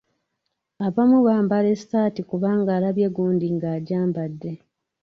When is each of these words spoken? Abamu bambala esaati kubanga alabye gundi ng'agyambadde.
Abamu 0.87 1.17
bambala 1.27 1.67
esaati 1.75 2.21
kubanga 2.29 2.69
alabye 2.77 3.07
gundi 3.15 3.47
ng'agyambadde. 3.55 4.51